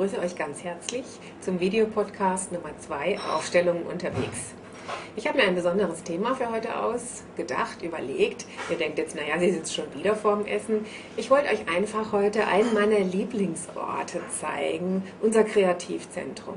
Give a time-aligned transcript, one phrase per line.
[0.00, 1.04] Ich begrüße euch ganz herzlich
[1.42, 4.54] zum Videopodcast Nummer 2 Aufstellungen unterwegs.
[5.14, 8.46] Ich habe mir ein besonderes Thema für heute ausgedacht, überlegt.
[8.70, 10.86] Ihr denkt jetzt, naja, sie sitzt schon wieder vorm Essen.
[11.18, 16.56] Ich wollte euch einfach heute einen meiner Lieblingsorte zeigen, unser Kreativzentrum.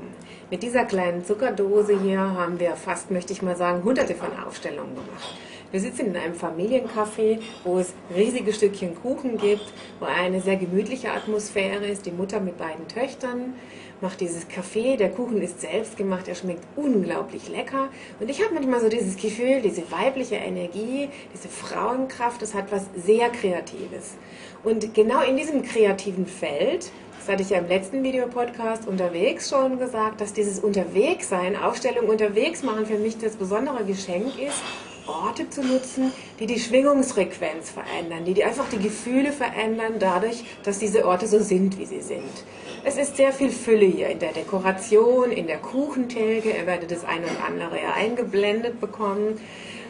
[0.50, 4.94] Mit dieser kleinen Zuckerdose hier haben wir fast, möchte ich mal sagen, hunderte von Aufstellungen
[4.94, 5.36] gemacht.
[5.74, 11.10] Wir sitzen in einem Familiencafé, wo es riesige Stückchen Kuchen gibt, wo eine sehr gemütliche
[11.10, 12.06] Atmosphäre ist.
[12.06, 13.54] Die Mutter mit beiden Töchtern
[14.00, 14.96] macht dieses Kaffee.
[14.96, 17.88] Der Kuchen ist selbst gemacht, er schmeckt unglaublich lecker.
[18.20, 22.86] Und ich habe manchmal so dieses Gefühl, diese weibliche Energie, diese Frauenkraft, das hat was
[22.94, 24.14] sehr Kreatives.
[24.62, 26.92] Und genau in diesem kreativen Feld
[27.24, 32.62] das hatte ich ja im letzten Videopodcast unterwegs schon gesagt, dass dieses Unterwegssein, Aufstellung unterwegs
[32.62, 34.62] machen für mich das besondere Geschenk ist,
[35.06, 40.78] Orte zu nutzen, die die Schwingungsfrequenz verändern, die, die einfach die Gefühle verändern, dadurch, dass
[40.78, 42.44] diese Orte so sind, wie sie sind.
[42.86, 46.50] Es ist sehr viel Fülle hier in der Dekoration, in der Kuchentheke.
[46.50, 49.40] Ihr werdet das eine und andere ja eingeblendet bekommen.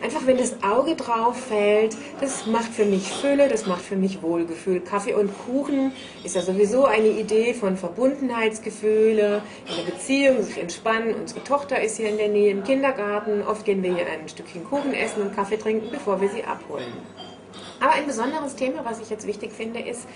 [0.01, 4.23] Einfach, wenn das Auge drauf fällt, das macht für mich Fülle, das macht für mich
[4.23, 4.79] Wohlgefühl.
[4.79, 5.91] Kaffee und Kuchen
[6.23, 11.17] ist ja sowieso eine Idee von Verbundenheitsgefühle, in der Beziehung, sich entspannen.
[11.17, 13.43] Unsere Tochter ist hier in der Nähe im Kindergarten.
[13.43, 16.93] Oft gehen wir hier ein Stückchen Kuchen essen und Kaffee trinken, bevor wir sie abholen.
[17.81, 20.07] Aber ein besonderes Thema, was ich jetzt wichtig finde, ist,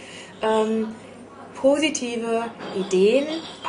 [0.43, 0.95] ähm,
[1.61, 2.45] positive
[2.77, 3.27] Ideen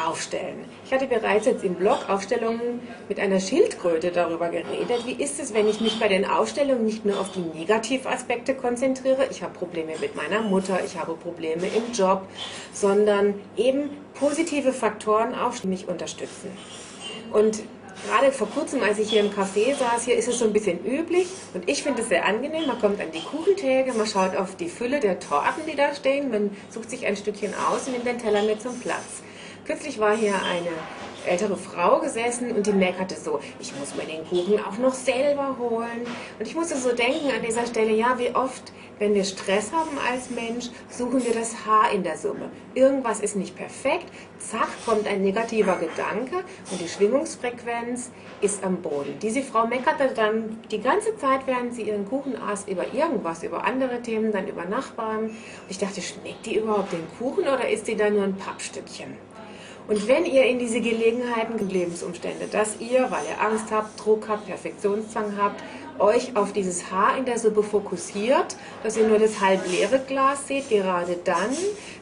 [0.08, 0.66] aufstellen.
[0.86, 5.06] Ich hatte bereits jetzt im Blog Aufstellungen mit einer Schildkröte darüber geredet.
[5.06, 9.28] Wie ist es, wenn ich mich bei den Aufstellungen nicht nur auf die Negativaspekte konzentriere?
[9.32, 12.28] Ich habe Probleme mit meiner Mutter, ich habe Probleme im Job,
[12.74, 16.52] sondern eben positive Faktoren auf, mich unterstützen.
[17.32, 17.64] Und
[18.06, 20.84] gerade vor kurzem, als ich hier im Café saß, hier ist es so ein bisschen
[20.86, 22.68] üblich und ich finde es sehr angenehm.
[22.68, 26.32] Man kommt an die Kuchentheke, man schaut auf die Fülle der Torten, die da stehen,
[26.32, 29.24] man sucht sich ein Stückchen aus und nimmt den Teller mit zum Platz.
[29.66, 30.72] Kürzlich war hier eine
[31.26, 35.58] ältere Frau gesessen und die meckerte so, ich muss mir den Kuchen auch noch selber
[35.60, 36.06] holen.
[36.40, 39.98] Und ich musste so denken an dieser Stelle, ja, wie oft, wenn wir Stress haben
[40.12, 42.50] als Mensch, suchen wir das Haar in der Summe.
[42.74, 44.06] Irgendwas ist nicht perfekt,
[44.38, 49.18] zack, kommt ein negativer Gedanke und die Schwingungsfrequenz ist am Boden.
[49.22, 53.64] Diese Frau meckerte dann die ganze Zeit, während sie ihren Kuchen aß, über irgendwas, über
[53.64, 55.26] andere Themen, dann über Nachbarn.
[55.26, 55.36] Und
[55.70, 59.29] ich dachte, schmeckt die überhaupt den Kuchen oder ist die da nur ein Pappstückchen?
[59.90, 64.46] Und wenn ihr in diese Gelegenheiten, Lebensumstände, dass ihr, weil ihr Angst habt, Druck habt,
[64.46, 65.64] Perfektionszwang habt,
[65.98, 70.48] euch auf dieses Haar in der Suppe fokussiert, dass ihr nur das halb leere Glas
[70.48, 71.50] seht, gerade dann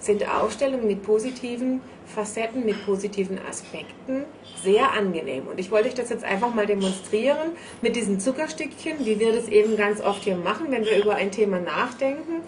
[0.02, 4.26] sind Aufstellungen mit positiven Facetten, mit positiven Aspekten
[4.62, 5.48] sehr angenehm.
[5.48, 9.48] Und ich wollte euch das jetzt einfach mal demonstrieren mit diesen Zuckerstückchen, wie wir das
[9.48, 12.42] eben ganz oft hier machen, wenn wir über ein Thema nachdenken.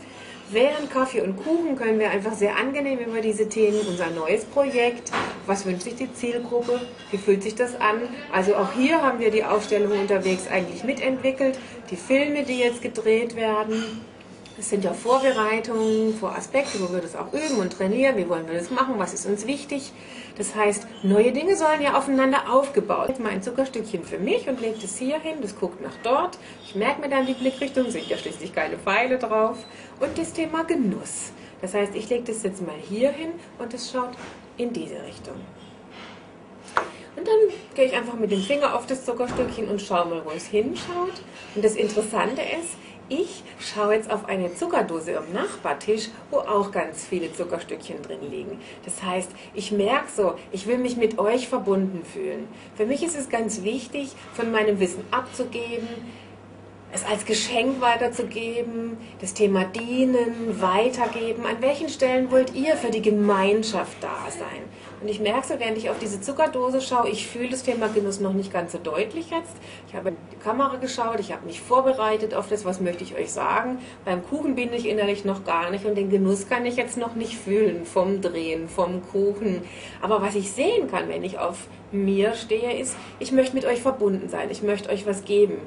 [0.51, 5.11] Während Kaffee und Kuchen können wir einfach sehr angenehm über diese Themen, unser neues Projekt,
[5.45, 8.01] was wünscht sich die Zielgruppe, wie fühlt sich das an.
[8.31, 11.57] Also auch hier haben wir die Aufstellung unterwegs eigentlich mitentwickelt,
[11.89, 14.01] die Filme, die jetzt gedreht werden.
[14.59, 18.17] Das sind ja Vorbereitungen, Voraspekte, wo wir das auch üben und trainieren.
[18.17, 18.95] Wie wollen wir das machen?
[18.97, 19.93] Was ist uns wichtig?
[20.37, 23.11] Das heißt, neue Dinge sollen ja aufeinander aufgebaut.
[23.13, 25.37] Ich mal ein Zuckerstückchen für mich und lege das hier hin.
[25.41, 26.37] Das guckt nach dort.
[26.65, 29.59] Ich merke mir dann die Blickrichtung, sind ja schließlich keine Pfeile drauf.
[30.01, 31.31] Und das Thema Genuss.
[31.61, 34.11] Das heißt, ich lege das jetzt mal hier hin und es schaut
[34.59, 35.35] in diese Richtung.
[37.15, 37.35] Und dann
[37.75, 41.21] gehe ich einfach mit dem Finger auf das Zuckerstückchen und schaue mal, wo es hinschaut.
[41.55, 42.77] Und das Interessante ist,
[43.09, 48.61] ich schaue jetzt auf eine Zuckerdose am Nachbartisch, wo auch ganz viele Zuckerstückchen drin liegen.
[48.85, 52.47] Das heißt, ich merke so, ich will mich mit euch verbunden fühlen.
[52.75, 55.87] Für mich ist es ganz wichtig, von meinem Wissen abzugeben,
[56.91, 61.45] es als Geschenk weiterzugeben, das Thema dienen, weitergeben.
[61.45, 64.63] An welchen Stellen wollt ihr für die Gemeinschaft da sein?
[65.01, 68.19] Und ich merke so, während ich auf diese Zuckerdose schaue, ich fühle das Thema Genuss
[68.19, 69.55] noch nicht ganz so deutlich jetzt.
[69.87, 73.15] Ich habe in die Kamera geschaut, ich habe mich vorbereitet auf das, was möchte ich
[73.15, 73.77] euch sagen.
[74.03, 77.15] Beim Kuchen bin ich innerlich noch gar nicht und den Genuss kann ich jetzt noch
[77.15, 79.61] nicht fühlen vom Drehen, vom Kuchen.
[80.01, 83.81] Aber was ich sehen kann, wenn ich auf mir stehe, ist, ich möchte mit euch
[83.81, 85.61] verbunden sein, ich möchte euch was geben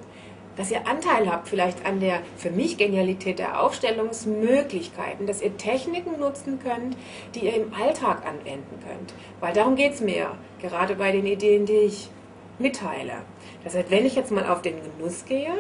[0.56, 6.18] dass ihr Anteil habt vielleicht an der für mich Genialität der Aufstellungsmöglichkeiten, dass ihr Techniken
[6.18, 6.96] nutzen könnt,
[7.34, 9.14] die ihr im Alltag anwenden könnt.
[9.40, 12.10] Weil darum geht es mir, gerade bei den Ideen, die ich
[12.58, 13.22] mitteile.
[13.64, 15.52] Das heißt, wenn ich jetzt mal auf den Genuss gehe,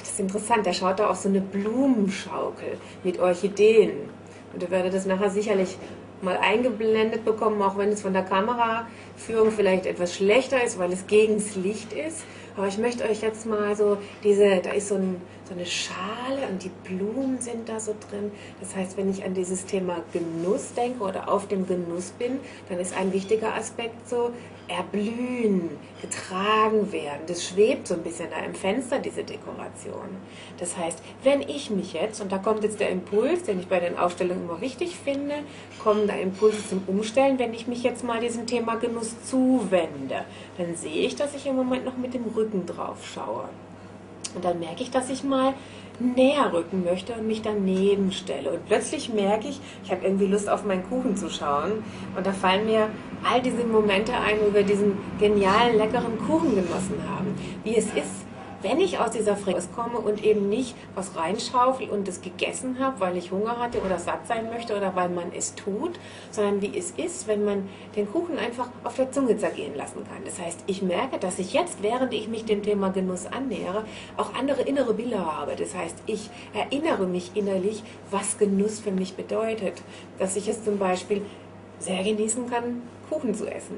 [0.00, 3.92] das ist interessant, der schaut da auf so eine Blumenschaukel mit Orchideen.
[4.52, 5.76] Und ihr werdet das nachher sicherlich
[6.22, 11.06] mal eingeblendet bekommen, auch wenn es von der Kameraführung vielleicht etwas schlechter ist, weil es
[11.06, 12.24] gegen das Licht ist.
[12.56, 16.48] Aber ich möchte euch jetzt mal so diese, da ist so ein, so eine Schale
[16.50, 18.30] und die Blumen sind da so drin.
[18.60, 22.78] Das heißt, wenn ich an dieses Thema Genuss denke oder auf dem Genuss bin, dann
[22.78, 24.30] ist ein wichtiger Aspekt so,
[24.68, 25.70] erblühen,
[26.00, 27.22] getragen werden.
[27.26, 30.08] Das schwebt so ein bisschen da im Fenster, diese Dekoration.
[30.58, 33.80] Das heißt, wenn ich mich jetzt, und da kommt jetzt der Impuls, den ich bei
[33.80, 35.36] den Ausstellungen immer wichtig finde,
[35.82, 40.24] kommen da Impulse zum Umstellen, wenn ich mich jetzt mal diesem Thema Genuss zuwende,
[40.58, 43.48] dann sehe ich, dass ich im Moment noch mit dem Rücken drauf schaue.
[44.34, 45.54] Und dann merke ich, dass ich mal
[45.98, 48.50] näher rücken möchte und mich daneben stelle.
[48.50, 51.84] Und plötzlich merke ich, ich habe irgendwie Lust auf meinen Kuchen zu schauen.
[52.16, 52.88] Und da fallen mir
[53.24, 57.34] all diese Momente ein, wo wir diesen genialen, leckeren Kuchen genossen haben.
[57.64, 58.25] Wie es ist,
[58.68, 62.98] wenn ich aus dieser Frequenz komme und eben nicht was reinschaufel und es gegessen habe,
[62.98, 66.00] weil ich Hunger hatte oder satt sein möchte oder weil man es tut,
[66.32, 70.24] sondern wie es ist, wenn man den Kuchen einfach auf der Zunge zergehen lassen kann.
[70.24, 73.84] Das heißt, ich merke, dass ich jetzt, während ich mich dem Thema Genuss annähere,
[74.16, 75.54] auch andere innere Bilder habe.
[75.54, 79.74] Das heißt, ich erinnere mich innerlich, was Genuss für mich bedeutet.
[80.18, 81.22] Dass ich es zum Beispiel
[81.78, 83.76] sehr genießen kann, Kuchen zu essen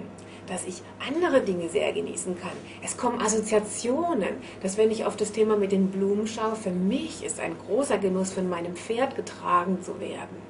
[0.49, 2.53] dass ich andere Dinge sehr genießen kann.
[2.83, 7.25] Es kommen Assoziationen, dass wenn ich auf das Thema mit den Blumen schaue, für mich
[7.25, 10.49] ist ein großer Genuss, von meinem Pferd getragen zu werden.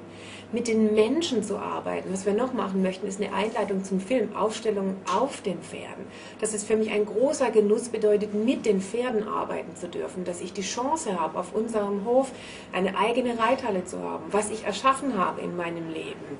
[0.51, 2.11] Mit den Menschen zu arbeiten.
[2.11, 6.07] Was wir noch machen möchten, ist eine Einleitung zum Film, Aufstellungen auf den Pferden.
[6.41, 10.23] Dass es für mich ein großer Genuss bedeutet, mit den Pferden arbeiten zu dürfen.
[10.23, 12.31] Dass ich die Chance habe, auf unserem Hof
[12.73, 14.23] eine eigene Reithalle zu haben.
[14.31, 16.39] Was ich erschaffen habe in meinem Leben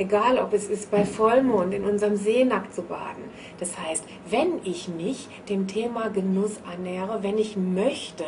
[0.00, 3.24] Egal, ob es ist bei Vollmond in unserem See nackt zu baden.
[3.58, 8.24] Das heißt, wenn ich mich dem Thema Genuss annähere, wenn ich möchte,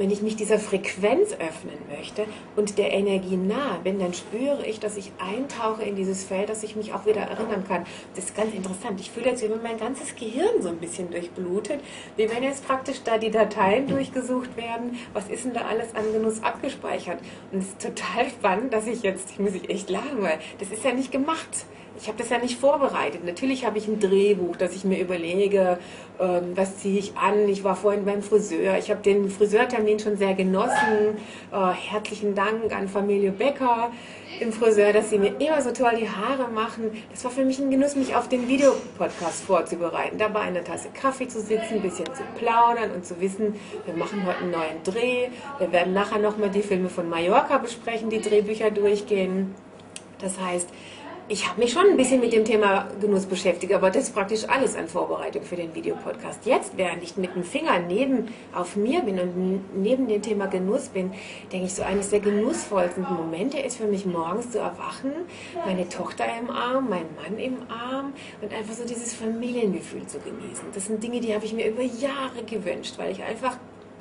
[0.00, 2.24] wenn ich mich dieser Frequenz öffnen möchte
[2.56, 6.62] und der Energie nahe bin, dann spüre ich, dass ich eintauche in dieses Feld, dass
[6.62, 7.84] ich mich auch wieder erinnern kann.
[8.14, 8.98] Das ist ganz interessant.
[8.98, 11.80] Ich fühle jetzt, wie mein ganzes Gehirn so ein bisschen durchblutet,
[12.16, 14.98] wie wenn jetzt praktisch da die Dateien durchgesucht werden.
[15.12, 17.18] Was ist denn da alles an Genuss abgespeichert?
[17.52, 20.70] Und es ist total spannend, dass ich jetzt, ich muss ich echt lachen, weil das
[20.70, 21.66] ist ja nicht gemacht
[22.00, 23.24] ich habe das ja nicht vorbereitet.
[23.24, 25.78] Natürlich habe ich ein Drehbuch, dass ich mir überlege,
[26.18, 27.46] ähm, was ziehe ich an.
[27.48, 28.78] Ich war vorhin beim Friseur.
[28.78, 31.18] Ich habe den Friseurtermin schon sehr genossen.
[31.52, 33.90] Äh, herzlichen Dank an Familie Becker
[34.40, 36.90] im Friseur, dass sie mir immer so toll die Haare machen.
[37.10, 40.16] Das war für mich ein Genuss, mich auf den Videopodcast vorzubereiten.
[40.16, 43.54] Dabei eine Tasse Kaffee zu sitzen, ein bisschen zu plaudern und zu wissen,
[43.84, 45.28] wir machen heute einen neuen Dreh.
[45.58, 49.54] Wir werden nachher nochmal die Filme von Mallorca besprechen, die Drehbücher durchgehen.
[50.20, 50.68] Das heißt,
[51.30, 54.48] ich habe mich schon ein bisschen mit dem Thema Genuss beschäftigt, aber das ist praktisch
[54.48, 56.44] alles an Vorbereitung für den Videopodcast.
[56.44, 60.88] Jetzt, während ich mit dem Finger neben auf mir bin und neben dem Thema Genuss
[60.88, 61.12] bin,
[61.52, 65.12] denke ich, so eines der genussvollsten Momente ist für mich morgens zu erwachen,
[65.64, 68.12] meine Tochter im Arm, mein Mann im Arm
[68.42, 70.64] und einfach so dieses Familiengefühl zu genießen.
[70.74, 73.56] Das sind Dinge, die habe ich mir über Jahre gewünscht, weil ich einfach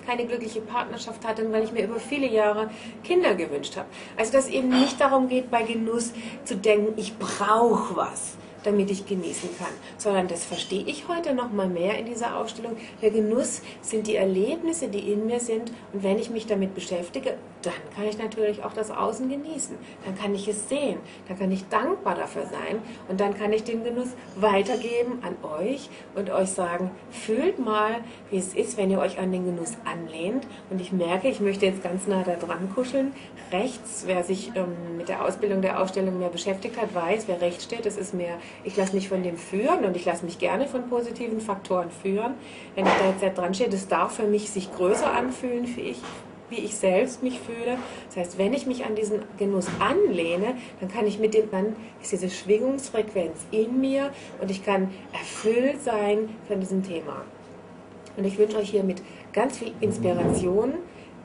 [0.09, 2.71] keine glückliche Partnerschaft hatte, weil ich mir über viele Jahre
[3.03, 3.87] Kinder gewünscht habe.
[4.17, 6.13] Also dass eben nicht darum geht, bei Genuss
[6.45, 11.49] zu denken, ich brauche was damit ich genießen kann, sondern das verstehe ich heute noch
[11.49, 12.75] mal mehr in dieser Ausstellung.
[13.01, 17.37] Der Genuss sind die Erlebnisse, die in mir sind und wenn ich mich damit beschäftige,
[17.61, 19.77] dann kann ich natürlich auch das Außen genießen.
[20.05, 23.63] Dann kann ich es sehen, dann kann ich dankbar dafür sein und dann kann ich
[23.63, 27.95] den Genuss weitergeben an euch und euch sagen, fühlt mal,
[28.29, 31.65] wie es ist, wenn ihr euch an den Genuss anlehnt und ich merke, ich möchte
[31.65, 33.13] jetzt ganz nah da dran kuscheln.
[33.51, 37.63] Rechts, wer sich ähm, mit der Ausbildung der Ausstellung mehr beschäftigt hat, weiß, wer rechts
[37.63, 40.67] steht, das ist mehr ich lasse mich von dem führen und ich lasse mich gerne
[40.67, 42.33] von positiven Faktoren führen.
[42.75, 45.97] Wenn ich da jetzt dran stehe, das darf für mich sich größer anfühlen, wie ich,
[46.49, 47.77] wie ich selbst mich fühle.
[48.07, 51.75] Das heißt, wenn ich mich an diesen Genuss anlehne, dann kann ich mit dem, dann
[52.01, 57.23] ist diese Schwingungsfrequenz in mir und ich kann erfüllt sein von diesem Thema.
[58.17, 59.01] Und ich wünsche euch hier mit
[59.31, 60.73] ganz viel Inspiration,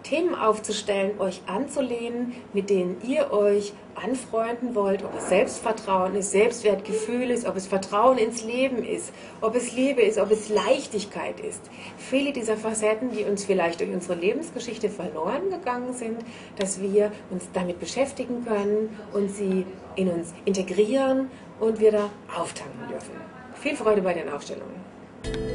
[0.05, 7.31] Themen aufzustellen, euch anzulehnen, mit denen ihr euch anfreunden wollt, ob es Selbstvertrauen ist, Selbstwertgefühl
[7.31, 11.63] ist, ob es Vertrauen ins Leben ist, ob es Liebe ist, ob es Leichtigkeit ist.
[11.97, 16.19] Viele dieser Facetten, die uns vielleicht durch unsere Lebensgeschichte verloren gegangen sind,
[16.59, 19.65] dass wir uns damit beschäftigen können und sie
[19.97, 21.31] in uns integrieren
[21.61, 23.13] und wir da auftanken dürfen.
[23.55, 25.54] Viel Freude bei den Aufstellungen.